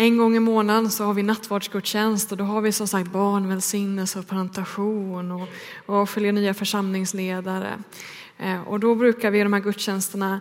[0.00, 4.18] En gång i månaden så har vi nattvardsgudstjänst och då har vi som sagt barnvälsignelse
[4.18, 5.48] och plantation och,
[5.86, 7.82] och följer nya församlingsledare.
[8.38, 10.40] Eh, och då brukar vi i de här gudstjänsterna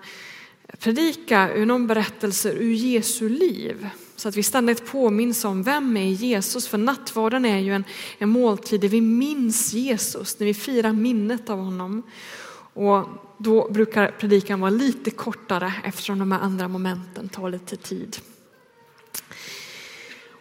[0.80, 3.90] predika ur någon berättelse ur Jesu liv.
[4.16, 6.68] Så att vi ständigt påminns om vem är Jesus?
[6.68, 7.84] För nattvarden är ju en,
[8.18, 12.04] en måltid där vi minns Jesus, när vi firar minnet av honom.
[12.74, 13.06] Och
[13.38, 18.18] då brukar predikan vara lite kortare eftersom de här andra momenten tar lite tid.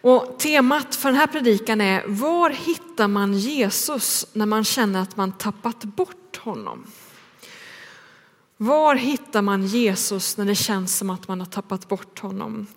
[0.07, 5.17] Och temat för den här predikan är var hittar man Jesus när man känner att
[5.17, 6.87] man tappat bort honom?
[8.57, 12.67] Var hittar man Jesus när det känns som att man har tappat bort honom?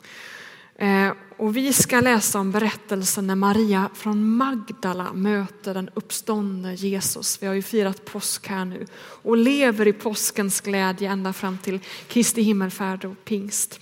[0.77, 7.43] Eh, och vi ska läsa om berättelsen när Maria från Magdala möter den uppståndne Jesus.
[7.43, 8.87] Vi har ju firat påsk här nu
[9.23, 13.81] och lever i påskens glädje ända fram till Kristi himmelfärd och pingst.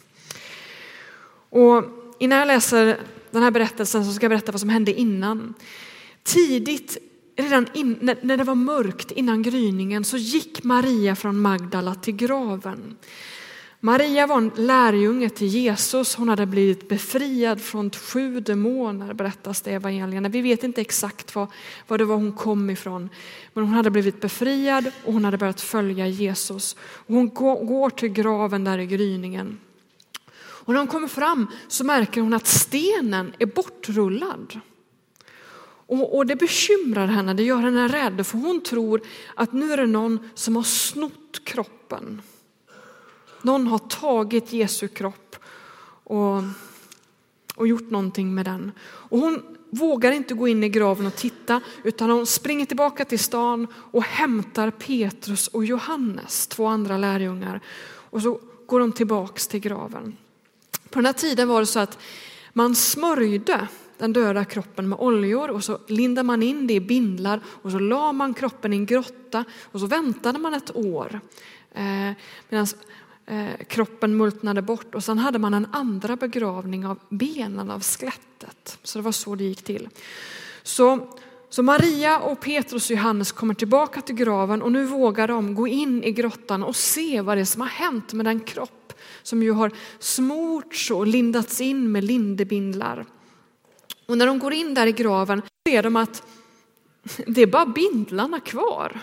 [1.51, 1.85] Och
[2.19, 2.99] innan jag läser
[3.31, 5.55] den här berättelsen som ska berätta vad som hände innan.
[6.23, 6.99] Tidigt,
[7.37, 12.97] redan in, när det var mörkt innan gryningen så gick Maria från Magdala till graven.
[13.81, 16.15] Maria var en lärjunge till Jesus.
[16.15, 20.29] Hon hade blivit befriad från sju demoner berättas det i evangelierna.
[20.29, 21.49] Vi vet inte exakt var,
[21.87, 23.09] var det var hon kom ifrån.
[23.55, 26.77] Men hon hade blivit befriad och hon hade börjat följa Jesus.
[26.81, 29.59] Och hon går till graven där i gryningen.
[30.69, 34.61] Och när hon kommer fram så märker hon att stenen är bortrullad.
[35.63, 39.01] Och, och det bekymrar henne, det gör henne rädd för hon tror
[39.35, 42.23] att nu är det någon som har snott kroppen.
[43.43, 45.37] Någon har tagit Jesu kropp
[46.05, 46.43] och,
[47.55, 48.73] och gjort någonting med den.
[48.81, 53.19] Och hon vågar inte gå in i graven och titta utan hon springer tillbaka till
[53.19, 57.61] stan och hämtar Petrus och Johannes, två andra lärjungar.
[58.11, 60.17] Och så går de tillbaks till graven.
[60.91, 61.99] På den här tiden var det så att
[62.53, 67.41] man smörjde den döda kroppen med oljor och så lindade man in det i bindlar
[67.47, 71.21] och så la man kroppen i en grotta och så väntade man ett år.
[71.75, 72.13] Eh,
[72.49, 72.67] Medan
[73.27, 78.79] eh, kroppen multnade bort och sen hade man en andra begravning av benen, av skelettet.
[78.83, 79.89] Så det var så det gick till.
[80.63, 81.09] Så,
[81.49, 85.67] så Maria och Petrus och Johannes kommer tillbaka till graven och nu vågar de gå
[85.67, 88.78] in i grottan och se vad det är som har hänt med den kropp
[89.29, 93.07] som ju har smorts och lindats in med lindebindlar.
[94.07, 96.23] Och när de går in där i graven ser de att
[97.27, 99.01] det är bara bindlarna kvar.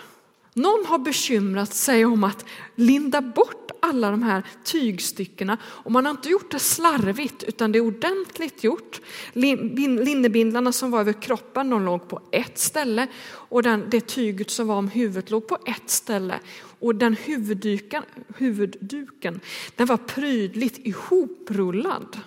[0.54, 2.44] Någon har bekymrat sig om att
[2.74, 7.78] linda bort alla de här tygstyckena och man har inte gjort det slarvigt utan det
[7.78, 9.00] är ordentligt gjort.
[9.32, 14.66] Linnebindlarna som var över kroppen de låg på ett ställe och den, det tyget som
[14.66, 16.40] var om huvudet låg på ett ställe.
[16.78, 18.02] Och den huvudduken,
[18.36, 19.40] huvudduken
[19.76, 22.20] den var prydligt ihoprullad.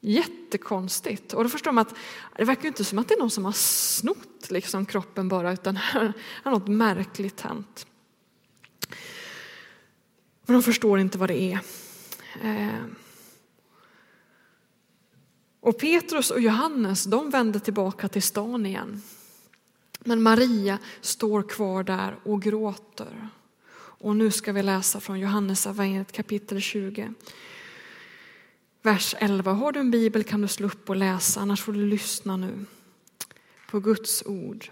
[0.00, 1.32] Jättekonstigt.
[1.32, 1.94] Och då förstår man att
[2.36, 5.76] det verkar inte som att det är någon som har snott liksom kroppen bara, utan
[5.76, 6.12] här
[6.42, 7.86] har något märkligt hänt.
[10.50, 11.60] Men de förstår inte vad det är.
[12.42, 12.84] Eh.
[15.60, 19.02] Och Petrus och Johannes, de vände tillbaka till stan igen.
[20.00, 23.28] Men Maria står kvar där och gråter.
[23.72, 27.14] Och nu ska vi läsa från Johannes evangeliet kapitel 20
[28.82, 29.52] vers 11.
[29.52, 32.64] Har du en bibel kan du slå upp och läsa, annars får du lyssna nu
[33.70, 34.70] på Guds ord.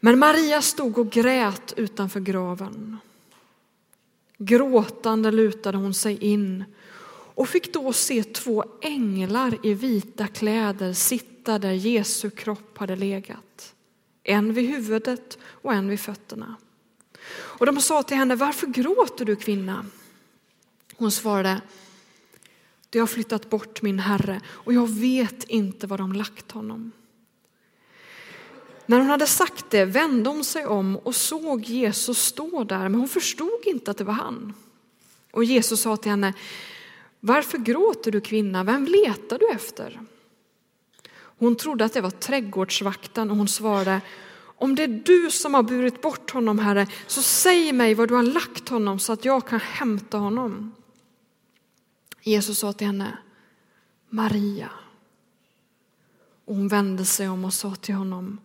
[0.00, 2.98] Men Maria stod och grät utanför graven.
[4.38, 6.64] Gråtande lutade hon sig in
[7.34, 13.74] och fick då se två änglar i vita kläder sitta där Jesu kropp hade legat.
[14.22, 16.56] En vid huvudet och en vid fötterna.
[17.34, 19.86] Och de sa till henne, varför gråter du kvinna?
[20.96, 21.60] Hon svarade,
[22.90, 26.92] de har flyttat bort min herre och jag vet inte var de lagt honom.
[28.86, 32.94] När hon hade sagt det vände hon sig om och såg Jesus stå där, men
[32.94, 34.54] hon förstod inte att det var han.
[35.30, 36.34] Och Jesus sa till henne,
[37.20, 40.00] varför gråter du kvinna, vem letar du efter?
[41.16, 44.00] Hon trodde att det var trädgårdsvakten och hon svarade,
[44.56, 48.14] om det är du som har burit bort honom, Herre, så säg mig var du
[48.14, 50.74] har lagt honom så att jag kan hämta honom.
[52.22, 53.18] Jesus sa till henne,
[54.08, 54.70] Maria.
[56.44, 58.40] Och hon vände sig om och sa till honom,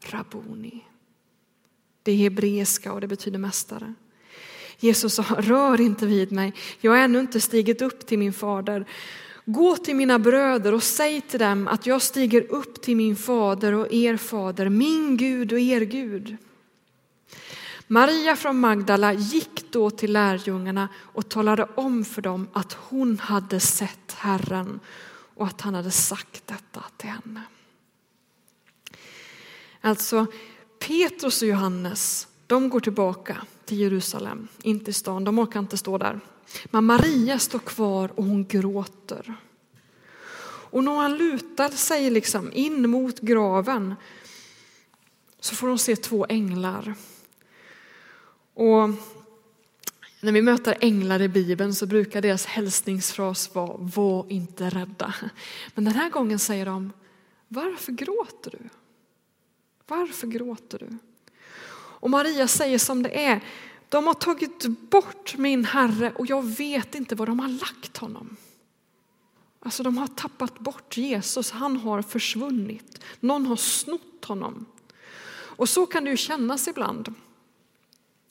[0.00, 0.84] Rabuni.
[2.02, 3.94] Det är hebreiska och det betyder mästare.
[4.78, 8.86] Jesus sa, rör inte vid mig, jag har ännu inte stigit upp till min fader.
[9.44, 13.72] Gå till mina bröder och säg till dem att jag stiger upp till min fader
[13.72, 16.36] och er fader, min Gud och er Gud.
[17.86, 23.60] Maria från Magdala gick då till lärjungarna och talade om för dem att hon hade
[23.60, 24.80] sett Herren
[25.34, 27.42] och att han hade sagt detta till henne.
[29.88, 30.26] Alltså
[30.78, 35.98] Petrus och Johannes, de går tillbaka till Jerusalem, inte till stan, de orkar inte stå
[35.98, 36.20] där.
[36.64, 39.34] Men Maria står kvar och hon gråter.
[40.70, 43.94] Och när han lutar sig liksom in mot graven
[45.40, 46.94] så får hon se två änglar.
[48.54, 48.90] Och
[50.20, 55.14] när vi möter änglar i Bibeln så brukar deras hälsningsfras vara var inte rädda.
[55.74, 56.92] Men den här gången säger de
[57.48, 58.68] varför gråter du?
[59.88, 60.96] Varför gråter du?
[62.00, 63.44] Och Maria säger som det är.
[63.88, 68.36] De har tagit bort min Herre och jag vet inte var de har lagt honom.
[69.60, 73.00] Alltså de har tappat bort Jesus, han har försvunnit.
[73.20, 74.66] Någon har snott honom.
[75.30, 77.14] Och så kan det ju kännas ibland.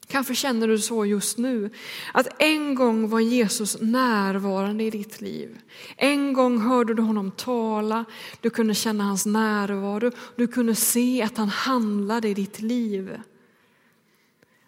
[0.08, 1.70] Kanske känner du så just nu,
[2.14, 5.60] att en gång var Jesus närvarande i ditt liv.
[5.96, 8.06] En gång hörde du honom tala,
[8.42, 13.22] du kunde känna hans närvaro, du kunde se att han handlade i ditt liv.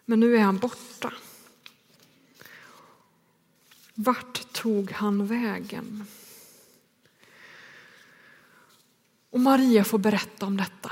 [0.06, 1.14] Men nu är han borta.
[3.94, 6.06] Vart tog han vägen?
[9.30, 10.92] Och Maria får berätta om detta.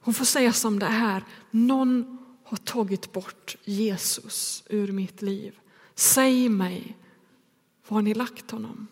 [0.00, 1.24] Hon får säga som det är.
[1.50, 2.21] Någon
[2.52, 5.58] har tagit bort Jesus ur mitt liv.
[5.94, 6.96] Säg mig,
[7.88, 8.86] var har ni lagt honom?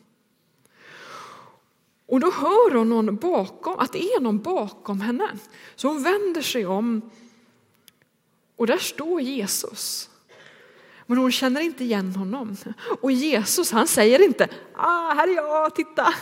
[2.07, 5.39] Och då hör hon någon bakom, att det är någon bakom henne.
[5.77, 7.11] Så hon vänder sig om
[8.57, 10.11] och där står Jesus.
[11.07, 12.57] Men hon känner inte igen honom.
[13.01, 16.15] Och Jesus han säger inte, ah, här är jag, titta.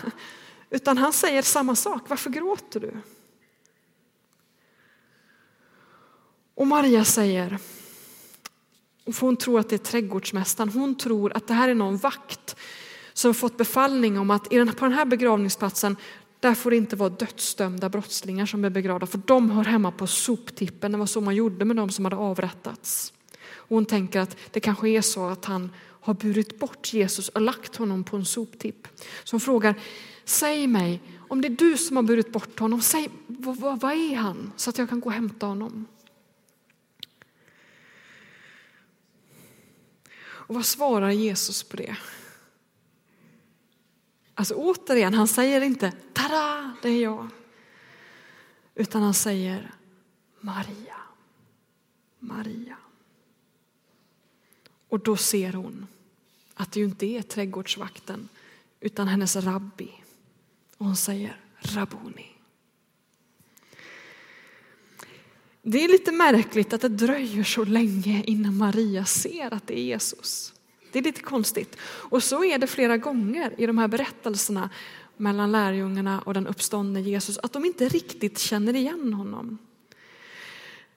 [0.70, 2.92] Utan han säger samma sak, varför gråter du?
[6.58, 7.58] Och Maria säger,
[9.12, 12.56] för hon tror att det är trädgårdsmästaren, hon tror att det här är någon vakt
[13.12, 15.96] som fått befallning om att på den här begravningsplatsen
[16.40, 20.06] där får det inte vara dödsdömda brottslingar som är begravda för de hör hemma på
[20.06, 20.92] soptippen.
[20.92, 23.12] Det var så man gjorde med de som hade avrättats.
[23.54, 25.70] Och hon tänker att det kanske är så att han
[26.00, 28.88] har burit bort Jesus och lagt honom på en soptipp.
[29.24, 29.74] Så hon frågar,
[30.24, 33.92] säg mig, om det är du som har burit bort honom, säg vad, vad, vad
[33.92, 34.52] är han?
[34.56, 35.86] Så att jag kan gå och hämta honom.
[40.48, 41.96] Och vad svarar Jesus på det?
[44.34, 47.28] Alltså återigen, han säger inte tada, det är jag.
[48.74, 49.74] Utan han säger
[50.40, 50.96] Maria,
[52.18, 52.76] Maria.
[54.88, 55.86] Och då ser hon
[56.54, 58.28] att det ju inte är trädgårdsvakten
[58.80, 59.90] utan hennes rabbi.
[60.76, 62.37] Och hon säger Rabuni.
[65.70, 69.82] Det är lite märkligt att det dröjer så länge innan Maria ser att det är
[69.82, 70.52] Jesus.
[70.92, 71.76] Det är lite konstigt.
[71.82, 74.70] Och så är det flera gånger i de här berättelserna
[75.16, 79.58] mellan lärjungarna och den uppståndne Jesus, att de inte riktigt känner igen honom.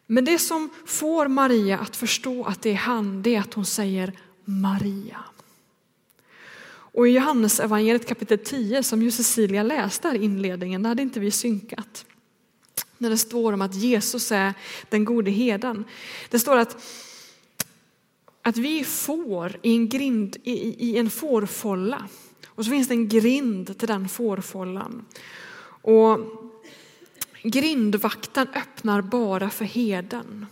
[0.07, 3.65] Men det som får Maria att förstå att det är han, det är att hon
[3.65, 4.13] säger
[4.45, 5.19] Maria.
[6.69, 11.01] Och i Johannes evangeliet kapitel 10 som ju Cecilia läste här i inledningen, där hade
[11.01, 12.05] inte vi synkat.
[13.01, 14.53] När det står om att Jesus är
[14.89, 15.85] den gode heden.
[16.29, 16.83] Det står att
[18.41, 22.07] att vi får i en, grind, i, i en fårfålla.
[22.47, 25.05] Och så finns det en grind till den fårfållan.
[25.81, 26.19] Och
[27.43, 30.45] grindvakten öppnar bara för heden.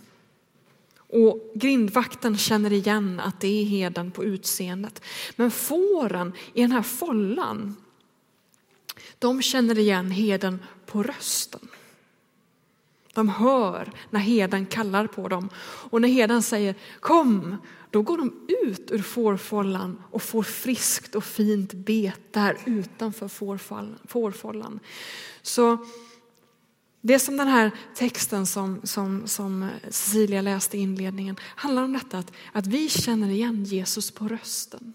[0.96, 5.02] Och grindvakten känner igen att det är heden på utseendet.
[5.36, 7.76] Men fåren i den här follan,
[9.18, 11.68] de känner igen heden på rösten.
[13.14, 15.48] De hör när heden kallar på dem.
[15.90, 17.56] Och när heden säger kom,
[17.90, 23.28] då går de ut ur fårfållan och får friskt och fint bete här utanför
[24.06, 24.80] fårfållan.
[25.42, 25.86] Så
[27.00, 32.18] det som den här texten som, som, som Cecilia läste i inledningen handlar om detta
[32.18, 34.94] att, att vi känner igen Jesus på rösten.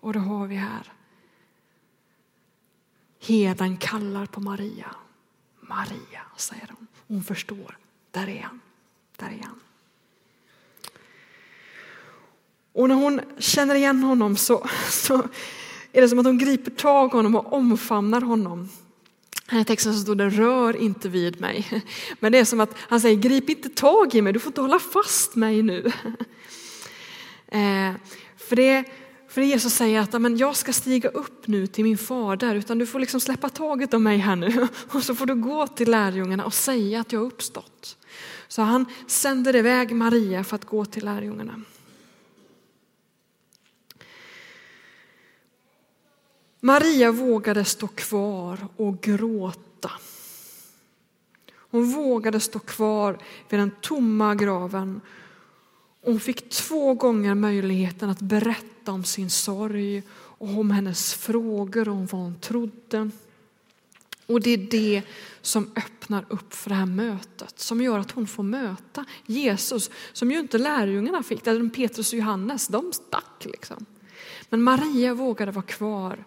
[0.00, 0.92] Och det har vi här.
[3.20, 4.96] Heden kallar på Maria.
[5.60, 6.81] Maria, säger hon.
[7.12, 7.78] Hon förstår.
[8.10, 8.60] Där är han.
[9.16, 9.60] Där är han.
[12.72, 15.22] Och när hon känner igen honom så, så
[15.92, 18.68] är det som att hon griper tag i honom och omfamnar honom.
[19.52, 21.82] I texten så står det rör inte vid mig.
[22.20, 24.60] Men det är som att han säger grip inte tag i mig, du får inte
[24.60, 25.92] hålla fast mig nu.
[27.48, 27.92] Eh,
[28.36, 28.84] för det,
[29.32, 32.86] för Jesus säger att men jag ska stiga upp nu till min fader, utan du
[32.86, 34.68] får liksom släppa taget om mig här nu.
[34.92, 37.96] Och så får du gå till lärjungarna och säga att jag har uppstått.
[38.48, 41.62] Så han sänder iväg Maria för att gå till lärjungarna.
[46.60, 49.90] Maria vågade stå kvar och gråta.
[51.54, 55.00] Hon vågade stå kvar vid den tomma graven.
[56.04, 61.94] Hon fick två gånger möjligheten att berätta om sin sorg och om hennes frågor och
[61.94, 63.10] om vad hon trodde.
[64.26, 65.02] Och det är det
[65.42, 70.30] som öppnar upp för det här mötet, som gör att hon får möta Jesus, som
[70.30, 71.44] ju inte lärjungarna fick.
[71.74, 73.86] Petrus och Johannes, de stack liksom.
[74.48, 76.24] Men Maria vågade vara kvar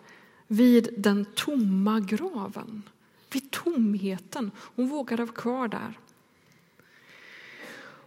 [0.48, 2.84] vid den tomma graven,
[3.32, 4.52] vid tomheten.
[4.58, 6.00] Hon vågade vara kvar där.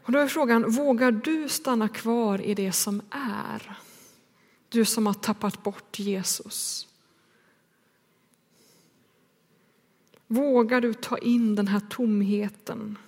[0.03, 3.79] Och då är frågan, vågar du stanna kvar i det som är?
[4.69, 6.89] Du som har tappat bort Jesus.
[10.27, 12.99] Vågar du ta in den här tomheten?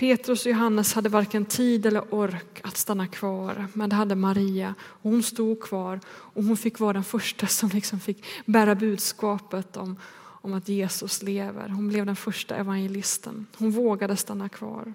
[0.00, 4.74] Petrus och Johannes hade varken tid eller ork att stanna kvar, men det hade Maria.
[4.80, 9.96] Hon stod kvar och hon fick vara den första som liksom fick bära budskapet om,
[10.16, 11.68] om att Jesus lever.
[11.68, 13.46] Hon blev den första evangelisten.
[13.58, 14.94] Hon vågade stanna kvar.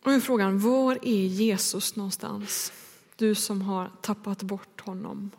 [0.14, 2.72] är frågan, var är Jesus någonstans?
[3.16, 5.30] Du som har tappat bort honom.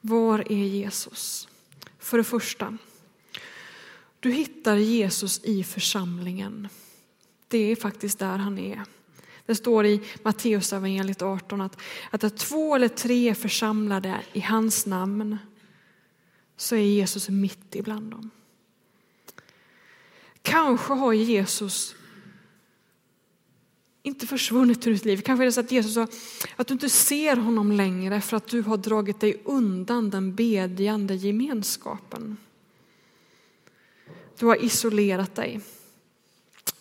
[0.00, 1.48] Var är Jesus?
[1.98, 2.78] För det första,
[4.20, 6.68] du hittar Jesus i församlingen.
[7.48, 8.82] Det är faktiskt där han är.
[9.46, 11.78] Det står i Matteus evangeliet 18 att,
[12.10, 15.38] att där två eller tre är församlade i hans namn
[16.56, 18.30] så är Jesus mitt ibland dem.
[20.42, 21.94] Kanske har Jesus
[24.06, 25.16] inte försvunnit ur ditt liv.
[25.20, 26.06] Kanske är det så att Jesus sa
[26.56, 31.14] att du inte ser honom längre för att du har dragit dig undan den bedjande
[31.14, 32.36] gemenskapen.
[34.38, 35.60] Du har isolerat dig.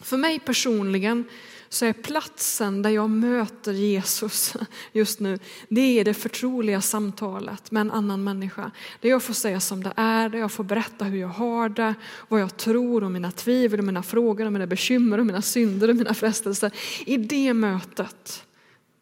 [0.03, 1.25] För mig personligen
[1.69, 4.53] så är platsen där jag möter Jesus
[4.91, 8.71] just nu, det är det förtroliga samtalet med en annan människa.
[9.01, 11.93] Där jag får säga som det är, där jag får berätta hur jag har det,
[12.27, 15.89] vad jag tror om mina tvivel, och mina frågor, och mina bekymmer, och mina synder
[15.89, 16.71] och mina frestelser.
[17.05, 18.45] I det mötet,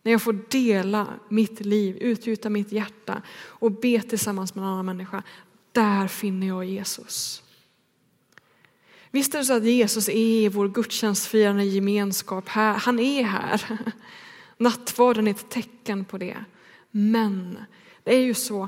[0.03, 4.85] när jag får dela mitt liv, utgjuta mitt hjärta och be tillsammans med en annan
[4.85, 5.23] människa,
[5.71, 7.43] där finner jag Jesus.
[9.11, 12.73] Visst är det så att Jesus är i vår gudstjänstfirande gemenskap här.
[12.73, 13.79] Han är här.
[14.57, 16.37] Nattvarden är ett tecken på det.
[16.91, 17.57] Men
[18.03, 18.67] det är ju så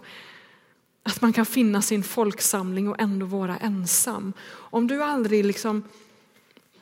[1.04, 4.34] att man kan finna sin folksamling och ändå vara ensam.
[4.52, 5.84] Om du aldrig liksom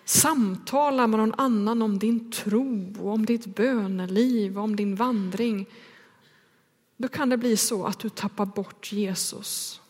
[0.06, 5.66] samtalar med någon annan om din tro, om ditt böneliv, om din vandring,
[6.98, 9.82] då kan det bli så att du tappar bort Jesus.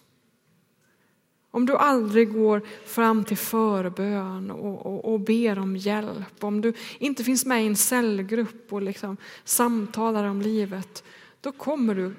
[1.52, 6.74] Om du aldrig går fram till förbön och, och, och, ber om hjälp, om du
[7.00, 11.04] inte finns med i en cellgrupp och liksom samtalar om livet,
[11.42, 12.16] då kommer du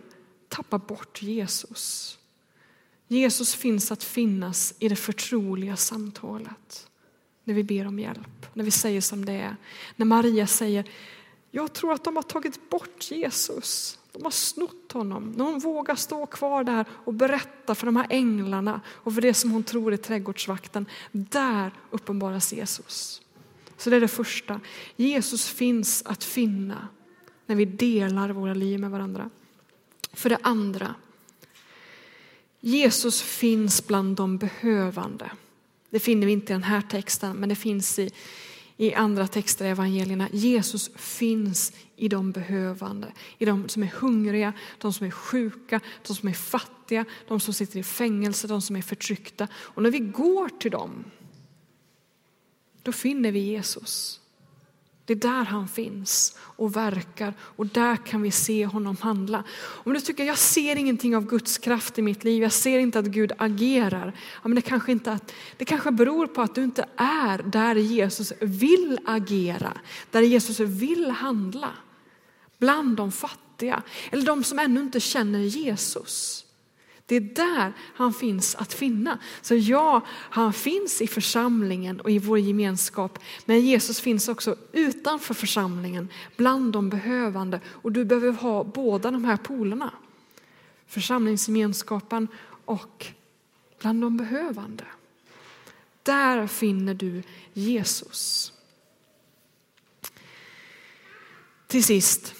[0.49, 2.19] tappa bort Jesus.
[3.09, 6.89] Jesus finns att finnas i det förtroliga samtalet.
[7.45, 9.57] När vi ber om hjälp, när vi säger som det är.
[9.97, 10.91] När Maria säger,
[11.51, 13.99] jag tror att de har tagit bort Jesus.
[14.13, 15.33] De har snott honom.
[15.37, 19.35] När hon vågar stå kvar där och berätta för de här änglarna och för det
[19.35, 20.87] som hon tror är trädgårdsvakten.
[21.13, 23.23] Där uppenbaras Jesus.
[23.77, 24.61] Så det är det första.
[24.97, 26.89] Jesus finns att finna
[27.47, 29.31] när vi delar våra liv med varandra.
[30.13, 30.95] För det andra.
[32.61, 35.31] Jesus finns bland de behövande.
[35.91, 38.11] Det finner vi inte i den här texten, men det finns i,
[38.83, 40.29] i andra texter i evangelierna.
[40.33, 46.15] Jesus finns i de behövande, i de som är hungriga, de som är sjuka, de
[46.15, 49.49] som är fattiga, de som sitter i fängelse, de som är förtryckta.
[49.55, 51.05] Och när vi går till dem,
[52.83, 54.21] då finner vi Jesus.
[55.15, 59.45] Det är där han finns och verkar och där kan vi se honom handla.
[59.61, 62.99] Om du tycker jag ser ingenting av Guds kraft i mitt liv, jag ser inte
[62.99, 64.13] att Gud agerar.
[64.43, 67.75] Ja, men det, kanske inte att, det kanske beror på att du inte är där
[67.75, 69.73] Jesus vill agera,
[70.11, 71.69] där Jesus vill handla.
[72.59, 76.45] Bland de fattiga eller de som ännu inte känner Jesus.
[77.07, 79.19] Det är där han finns att finna.
[79.43, 83.19] Så ja, han finns i församlingen och i vår gemenskap.
[83.45, 87.61] Men Jesus finns också utanför församlingen, bland de behövande.
[87.67, 89.91] Och du behöver ha båda de här polerna.
[90.87, 92.29] Församlingsgemenskapen
[92.65, 93.07] och
[93.81, 94.85] bland de behövande.
[96.03, 98.53] Där finner du Jesus.
[101.67, 102.35] Till sist,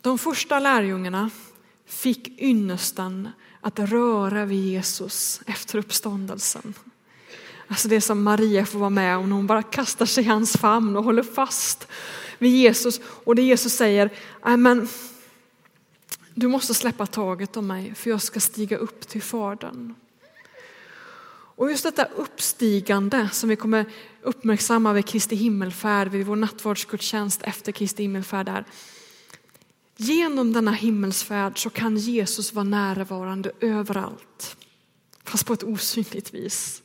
[0.00, 1.30] de första lärjungarna
[1.86, 3.28] fick ynnesten
[3.66, 6.74] att röra vid Jesus efter uppståndelsen.
[7.68, 10.52] Alltså det som Maria får vara med om när hon bara kastar sig i hans
[10.52, 11.88] famn och håller fast
[12.38, 13.00] vid Jesus.
[13.24, 14.10] Och det Jesus säger,
[14.56, 14.88] men
[16.34, 19.94] du måste släppa taget om mig för jag ska stiga upp till Fadern.
[21.56, 23.84] Och just detta uppstigande som vi kommer
[24.22, 28.64] uppmärksamma vid Kristi himmelfärd, vid vår nattvardsgudstjänst efter Kristi himmelfärd är
[29.96, 34.56] Genom denna himmelsfärd så kan Jesus vara närvarande överallt,
[35.24, 36.82] fast på ett osynligt vis.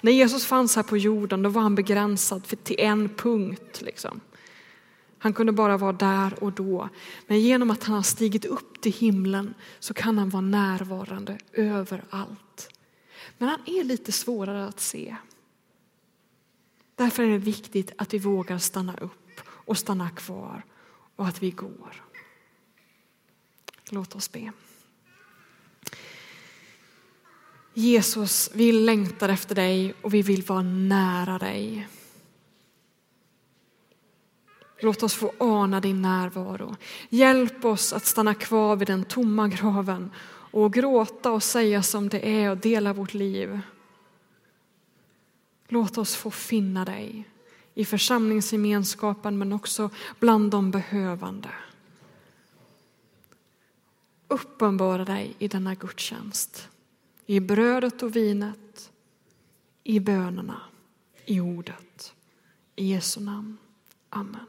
[0.00, 3.82] När Jesus fanns här på jorden då var han begränsad till en punkt.
[3.82, 4.20] Liksom.
[5.18, 6.88] Han kunde bara vara där och då.
[7.26, 12.68] Men genom att han har stigit upp till himlen så kan han vara närvarande överallt.
[13.38, 15.16] Men han är lite svårare att se.
[16.94, 20.64] Därför är det viktigt att vi vågar stanna upp och stanna kvar
[21.16, 22.04] och att vi går.
[23.90, 24.52] Låt oss be.
[27.74, 31.88] Jesus, vi längtar efter dig och vi vill vara nära dig.
[34.80, 36.76] Låt oss få ana din närvaro.
[37.08, 40.10] Hjälp oss att stanna kvar vid den tomma graven
[40.54, 43.60] och gråta och säga som det är och dela vårt liv.
[45.68, 47.28] Låt oss få finna dig
[47.74, 51.48] i församlingsgemenskapen men också bland de behövande.
[54.28, 56.68] Uppenbara dig i denna gudstjänst,
[57.26, 58.92] i brödet och vinet,
[59.84, 60.60] i bönerna,
[61.24, 62.14] i ordet.
[62.76, 63.58] I Jesu namn.
[64.10, 64.46] Amen.